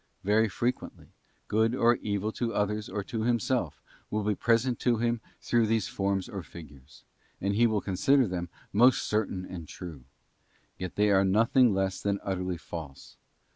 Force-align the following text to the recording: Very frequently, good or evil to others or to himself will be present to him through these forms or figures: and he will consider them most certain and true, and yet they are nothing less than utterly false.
Very 0.23 0.49
frequently, 0.49 1.09
good 1.47 1.75
or 1.75 1.97
evil 1.97 2.31
to 2.31 2.55
others 2.55 2.89
or 2.89 3.03
to 3.03 3.21
himself 3.21 3.83
will 4.09 4.23
be 4.23 4.33
present 4.33 4.79
to 4.79 4.97
him 4.97 5.21
through 5.39 5.67
these 5.67 5.87
forms 5.89 6.27
or 6.27 6.41
figures: 6.41 7.03
and 7.39 7.53
he 7.53 7.67
will 7.67 7.81
consider 7.81 8.27
them 8.27 8.49
most 8.73 9.03
certain 9.03 9.45
and 9.45 9.67
true, 9.67 9.91
and 9.97 10.05
yet 10.79 10.95
they 10.95 11.11
are 11.11 11.23
nothing 11.23 11.71
less 11.75 12.01
than 12.01 12.19
utterly 12.23 12.57
false. 12.57 13.17